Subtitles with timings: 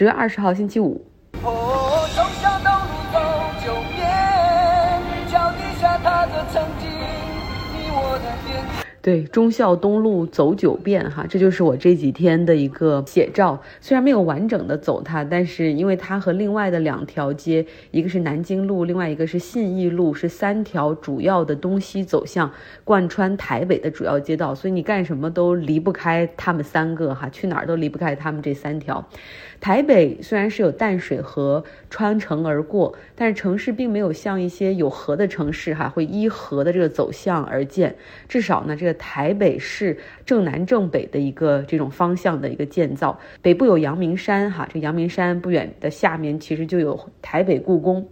[0.00, 0.98] 十月二十号星期五。
[9.02, 13.58] 对，忠孝东路走九遍哈，这就是我这几天的一个写照。
[13.80, 22.52] 虽然没有完整的走它，但是因为它和另外的两条街，一个是南京路，另外一个是信义路，是三条主要的东西走向
[22.84, 29.08] 贯穿台北的主要街道，所以你干什么都离不开他们三个哈，去哪儿都离不开他们这三条。
[29.60, 37.94] 台北虽然是有淡水河穿城而过，但是城市并没有像一些有河的城市哈，会依河的这个走向而建。
[38.26, 48.06] 至少呢，这个台北市正南正北的一个这种方向的一个建造，北部有阳明山哈，这阳明山不远的下面其实就有台北故宫。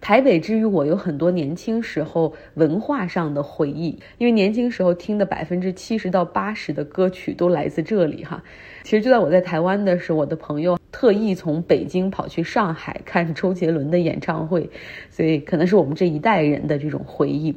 [0.00, 8.40] 台北之于我有很多年轻时候文化上的回忆，因为年轻时候听的百分之七十到八十的歌曲都来自这里哈。
[8.84, 14.70] 其实就在我在台湾的时候，我的朋友特意从北京跑去上海看周杰伦的演唱会，
[15.10, 17.52] 所以可能是我们这一代人的这种回忆。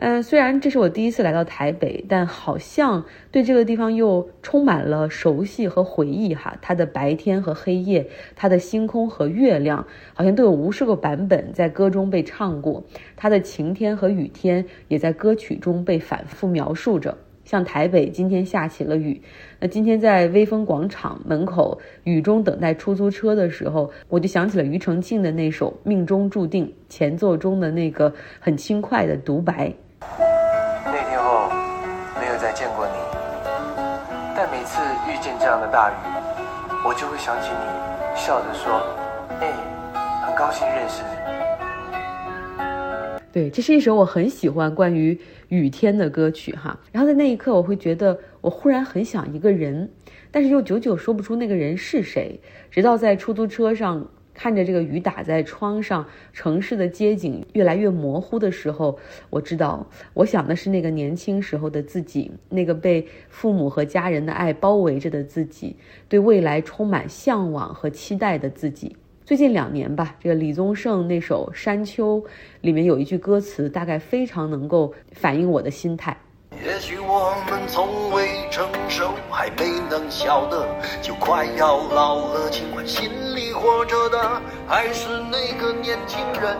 [0.00, 6.56] 嗯，虽然这是我第一次来到台北，但好像对这个地方又充满了熟悉和回忆哈。
[6.62, 12.84] 它的白天和黑夜，它的星空和月亮，好像都有无数个版本在歌中被唱过。
[13.16, 17.18] 它的晴天和雨天也在歌曲中被反复描述着。
[17.44, 19.20] 像台北今天下起了雨，
[19.58, 29.74] 那今天在威风广场门口雨中等待出租车的时候，我就想起了庾澄庆的那首《命中注定》前奏中的那个很轻快的独白。
[30.00, 31.50] 那天后
[32.20, 32.92] 没有再见过你，
[34.36, 35.94] 但每次遇见这样的大雨，
[36.86, 37.56] 我就会想起你，
[38.16, 38.80] 笑着说
[39.42, 39.52] ：“哎，
[40.24, 41.08] 很高兴认识你。”
[43.32, 46.78] 对，这是一首我很喜欢关于雨天的歌曲哈。
[46.92, 49.90] 然后在那一刻，我会觉得我忽然很想一个人，
[50.30, 54.06] 但是又久久说不出那个人是谁，直到在出租车上。
[54.38, 58.96] 看着这个雨打在窗上，城市的街景越来越模糊的时候，
[59.30, 65.74] 我知道，我想的是那个年轻时候的自己，那个被父母和家人的爱包围着的自己，
[66.08, 68.96] 对未来充满向往和期待的自己。
[69.24, 72.20] 最近两年吧，这个李宗盛那首《山丘》
[72.60, 76.16] 里面有一句歌词，大概非常能够反映我的心态。
[76.64, 80.66] 也许我们从未成熟，还没能晓得，
[81.02, 84.18] 就快要老了，尽管心里活着的
[84.66, 86.56] 还是那个年轻人。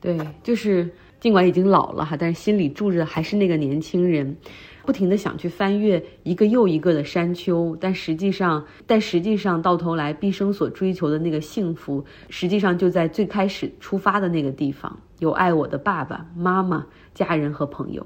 [0.00, 4.36] 对，就是尽管已经老了哈，但是心里住着还是那个年轻人，
[4.84, 16.84] 不停的想去翻越一个又一个的山丘，但实际上，但实际上到头来，毕生所追求的那个幸福，实际上就在最开始出发的那个地方，有爱我的爸爸妈妈、
[17.14, 18.04] 家人和朋友。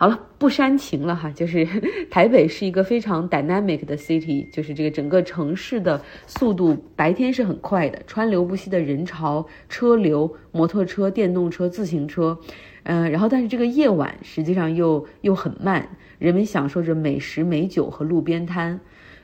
[0.00, 1.66] 好了，不煽情了哈， 就是
[2.08, 12.38] 台北是一个非常 dynamic 的 city，就是这个整个城市的速度白天是很快的，川流不息的人潮、车流、摩托车、电动车、自行车，
[12.84, 15.88] 嗯，然后但是这个夜晚实际上又又很慢，
[16.20, 18.78] 人们享受着美食美酒和路边摊，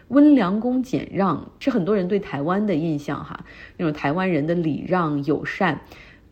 [0.08, 3.44] 温良恭俭让是很多人对台湾的印象哈，
[3.76, 5.82] 那种台湾人的礼让友善。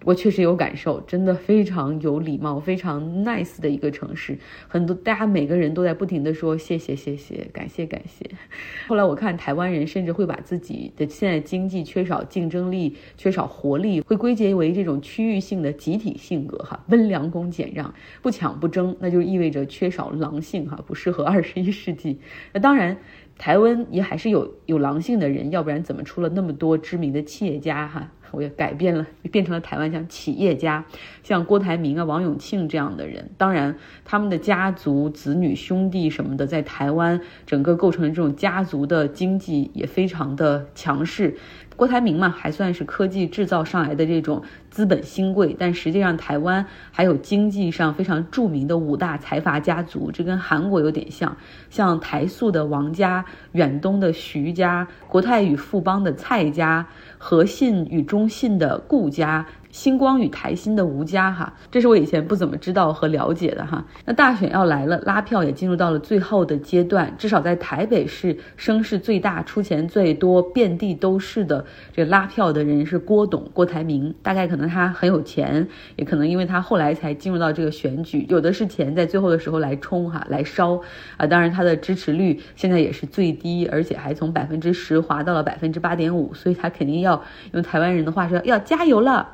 [0.04, 4.36] 我确实有感受，真的非常有礼貌、非常 nice 的一个城市。
[4.68, 8.28] 很多大家每个人都在不停的说谢谢、谢谢、感谢、感谢。
[8.88, 22.18] 后来我看台湾人甚至会把自己的现在经济缺少竞争力、缺少活力，会归结为这种区域性的集体性格哈，温良恭俭让、不抢不争，那就意味着缺少狼性哈，不适合二十一世纪。
[22.52, 22.96] 那当然。
[23.38, 28.12] 台湾也还是有有狼性的人，要不然怎么出了那么多知名的企业家哈？
[28.32, 30.84] 我也改变了，变成了台湾像企业家，
[31.22, 33.30] 像郭台铭啊、王永庆这样的人。
[33.38, 41.36] 当然，他们的家族、子女、兄弟什么的，在台湾整个构成这种家族的经济也非常的强势。
[41.82, 51.36] 郭台铭嘛，还算是科技制造上来的这种资本新贵，但实际上台湾还有经济上非常著名的五大财阀家族，这跟韩国有点像，
[51.70, 56.86] 像台塑的王家、远东的徐家、国泰与富邦的蔡家、
[57.18, 59.44] 和信与中信的顾家。
[59.72, 63.82] 星光与台新的吴家哈，这是我以前不怎么知道和了解的哈。
[64.04, 67.12] 那大选要来了，拉票也进入到了最后的阶段。
[67.16, 74.14] 至少在台北市声势最大、出钱最多、遍地都是的这拉票的人是郭董郭台铭。
[74.22, 75.66] 大概可能他很有钱，
[75.96, 80.78] 也可能因为他后来才进入到这个选举，有的是钱在最后的时候来冲哈来烧
[81.16, 81.26] 啊。
[81.26, 89.30] 当然他的支持率现在也是最低，而且还从百分之十滑到了百分之八点五，所以他肯定要用台湾人的话说要加油了。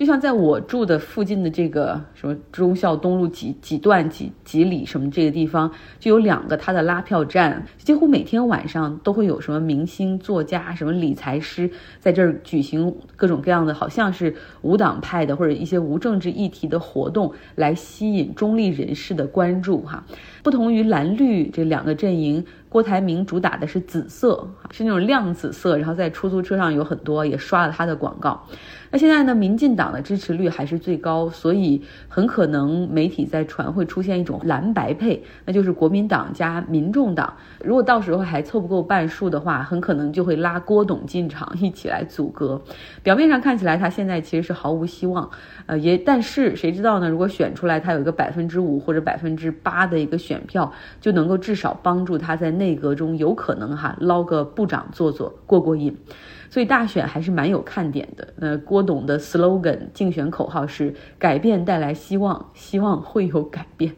[0.00, 20.02] 就像在我住的附近的这个什么忠孝东路几几段几几里什么这个地方，就有两个他的拉票站，几乎每天晚上都会有什么明星、作家、什么理财师在这儿举行各种各样的，好像是无党派的或者一些无政治议题的活动，来吸引中立人士的关注哈。
[20.42, 28.40] 不同于蓝绿这两个阵营，郭台铭主打的是紫色，是那种亮紫色，然后在出租车上有很多，也刷了他的广告。
[28.92, 37.32] 那现在呢，民进党的支持率还是最高，所以很可能媒体在传会出现一种蓝白配，那就是国民党加民众党。
[37.64, 42.60] 如果到时候还凑不够半数的话，很可能就会拉郭董进场一起来阻隔。
[43.02, 45.28] 表面上看起来他现在其实是毫无希望，
[45.66, 47.08] 呃，也但是谁知道呢？
[47.08, 55.96] 如果选出来他有一个百分之五或者百分之八的一个选票，就能够至少帮助他在内阁中有可能哈捞个部长做做过过瘾。
[56.48, 58.34] 所以大选还是蛮有看点的。
[58.36, 63.94] 那郭董的 slogan 竞选口号是“改变带来希望，希望会有改变”。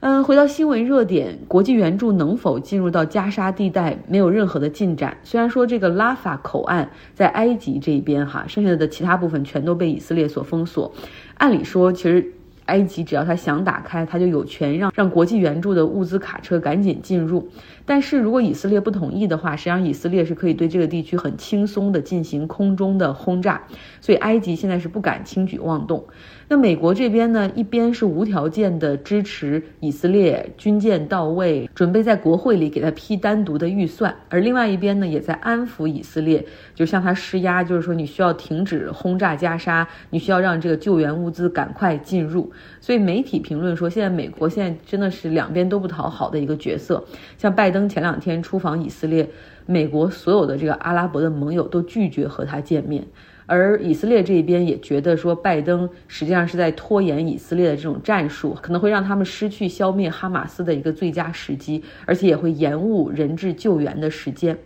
[0.00, 5.18] 嗯，回到新闻热点，国际援助能否进入到加沙地带，没有任何的进展。
[5.24, 10.92] 虽然说这个拉法口岸在埃及这边哈，剩下的其他部分全都被以色列所封锁。
[11.34, 12.32] 按理说，其实。
[12.68, 17.46] 埃及只要他想打开，他就有权让让国际援助的物资卡车赶紧进入。
[17.88, 23.62] 但是如果以色列不同意的话，实际上以色列是可以对这个地区很轻松的进行空中的轰炸。
[24.00, 26.04] 所以埃及现在是不敢轻举妄动。
[26.50, 36.44] 那美国这边呢，一边是无条件的支持以色列，军舰到位，准备在国会里给他批单独的预算；而另外一边呢，也在安抚以色列，
[36.74, 42.50] 就向他施压，就是说你需要停止轰炸加沙，你需要让这个救援物资赶快进入。
[42.80, 47.04] 所以媒体评论说，现在美国现在真的是两边都不讨好的一个角色。
[47.36, 49.28] 像拜登前两天出访以色列，
[49.66, 53.06] 美国所有的这个阿拉伯的盟友都拒绝和他见面。
[53.44, 64.58] 而以色列这边也觉得说，拜登实际上是在拖延以色列的这种战术，可能会让他们失去消灭哈马斯的一个最佳时机，而且也会延误人质救援的时间。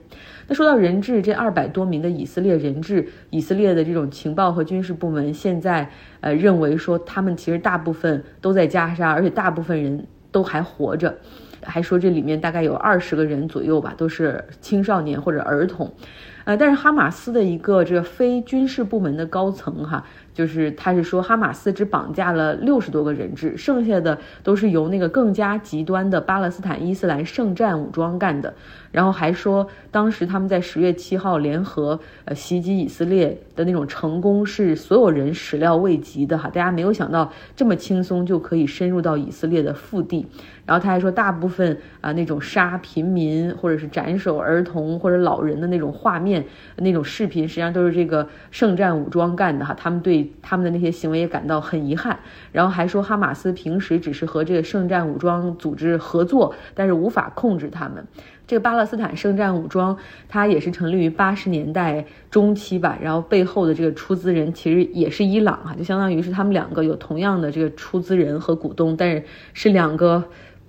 [0.49, 5.89] 那说到人质，这二百多名的以色列人质，以色列的这种情报和军事部门现在
[6.21, 11.17] 呃认为说，他们其实大部分都在加沙，而且大部分人都还活着，
[11.63, 15.95] 还说这里面大概有二十个人左右吧，都是青少年或者儿童。
[16.45, 20.05] 呃，但是哈马斯的一个这个非军事部门的高层哈，
[20.35, 28.55] 就是他是说哈马斯只绑架了六十多个人质，剩下的都是由那个更加极端的巴勒斯坦伊斯兰圣战武装干的。
[28.91, 40.27] 然后还说，当时他们在十月七号联合呃袭击以色列的那种成功是所有人始料未及的哈，大家没有想到这么轻松就可以深入到以色列的腹地。
[40.67, 46.32] 然后他还说，大部分啊那种杀平民或者是斩首儿童或者老人的那种画面、
[46.77, 49.75] 那种视频，实际上都是这个圣战武装干的哈。
[49.75, 52.21] 他们对他们的那些行为也感到很遗憾。
[52.53, 58.07] 然后还说，哈马斯平时只是和这个圣战武装组织合作，但是无法控制他们。
[58.45, 59.97] 这个巴勒斯坦圣战武装，
[60.29, 62.99] 它也是成立于八十年代中期吧。
[63.01, 69.25] 然后背后的这个出资人其实也是伊朗哈，就相当于是他们两个有同样的这个出资人和股东，但是
[69.55, 70.23] 是两个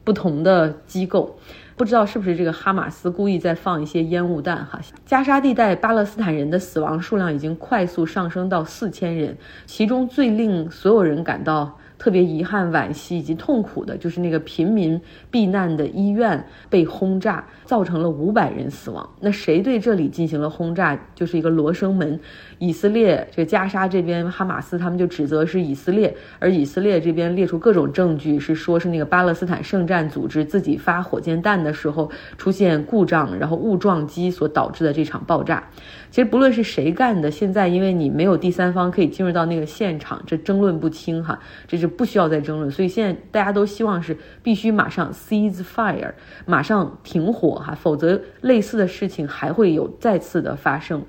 [0.03, 1.37] 不同的机构。
[1.75, 4.79] 不知道是不是这个哈马斯故意在放一些烟雾弹哈？
[5.05, 11.79] 加沙地带巴勒斯坦人的死亡数量已经快速上升到四千人，其中最令所有人感到。
[12.03, 14.99] 特别遗憾、惋惜以及痛苦的，就是那个平民
[15.31, 19.09] 避难的医院被轰炸，造成了五百人死亡。
[19.21, 20.99] 那谁对这里进行了轰炸？
[21.15, 22.19] 就是一个罗生门。
[22.59, 35.63] 以色列这加沙这边，哈马斯他们就指责是以色列，而以色列这边列出各种证据，是说是那个巴勒斯坦圣战组织自己发火箭弹的时候出现故障，然后误撞击所导致的这场爆炸。
[36.09, 42.69] 其实不论是谁干的，现在因为你没有第三方可以进入到那个现场，这争论不清哈，这是不需要再争论。
[42.69, 46.11] 所以现在大家都希望是必须马上 cease fire，
[46.45, 51.03] 马上停火哈，否则类似的事情还会有再次的发生。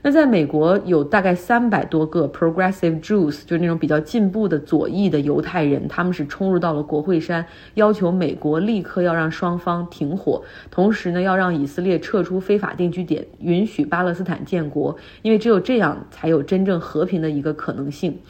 [0.00, 7.44] 那在美国有大概三百多个 progressive Jews，就是那种比较进步的左翼的犹太人，他们是冲入到了国会山，
[7.74, 18.20] 要求美国立刻要让双方停火，同时呢要让以色列撤出非法定居点，允许巴勒斯坦建国，因为只有这样才有真正和平的一个可能性。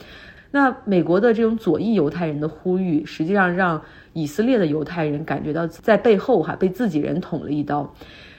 [0.50, 7.94] 那美国的这种左翼犹太人的呼吁，实际上让以色列的犹太人感觉到在背后哈被自己人捅了一刀。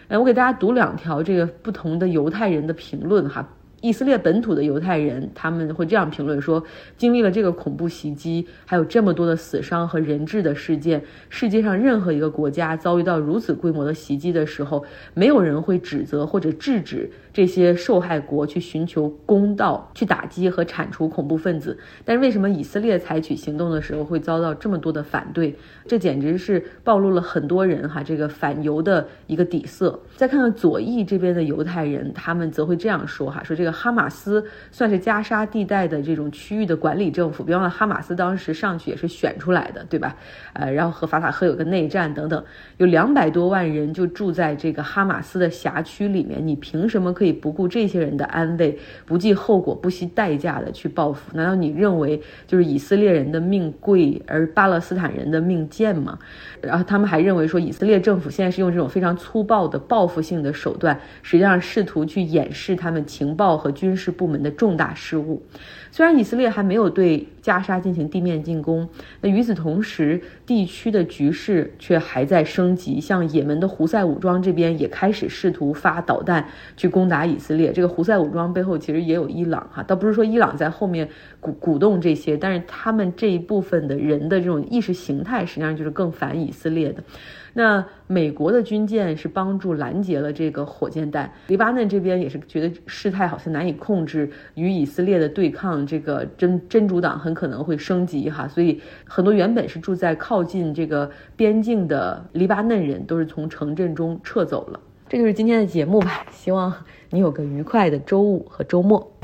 [0.07, 3.47] 哎，我给大家读两条这个不同的犹太人的评论哈。
[3.81, 6.63] 以色列本土的犹太人他们会这样评论说：
[6.97, 14.83] 经历了这个恐怖袭击，还有这么多的死伤和人质的事件，世界上任何一个国家遭遇到如此规模的袭击的时候，
[15.13, 21.77] 没有人会指责或者制止这些受害国去寻求公道，去打击和铲除恐怖分子。
[22.03, 25.55] 但是为什么以色列采取行动的时候会遭到这么多的反对？
[25.87, 29.99] 这简直是暴露了很多人哈这个反犹的一个底色。
[30.15, 40.15] 再看看左翼这边的犹太人，他们则会这样说哈：说这个哈马斯算是加沙地带的这种区域的管理政府，别忘了哈马斯当时上去也是选出来的，对吧？
[40.53, 42.43] 呃，然后和法塔赫有个内战等等，
[42.77, 51.35] 有两百多万人就住在这个哈马斯的辖区里面，你凭什么可以不顾这些人的安危，不计后果、不惜代价的去报复？
[51.35, 56.17] 难道你认为就是以色列人的命贵，而巴勒斯坦人的命贱吗？
[56.61, 65.43] 然后他们还认为说，以色列政府现在是用这种非常粗暴的报复性的手段，实际上试图去掩饰他们情报和军事部门的重大失误。
[65.91, 68.87] 虽然以色列还没有对加沙进行地面进攻，
[69.21, 73.01] 那与此同时，地区的局势却还在升级。
[73.01, 76.47] 像也门的胡塞武装这边也开始试图发导弹
[76.77, 77.71] 去攻打以色列。
[77.71, 87.03] 这个胡塞武装背后其实也有伊朗哈，倒不是说伊朗在后面鼓鼓动这些，但是他们这一部分的人的这种意识形态，实际上就是更反以色列的。
[87.53, 104.79] 那美国的军舰是帮助拦截了这个火箭弹，黎巴嫩这边也是觉得事态好像难以控制，与以色列的对抗，这个真真主党很可能会升级哈，所以很多原本是住在靠近这个边境的黎巴嫩人都是从城镇中撤走了。
[105.07, 106.71] 这就是今天的节目吧，希望
[107.09, 109.19] 你有个愉快的周五和周末。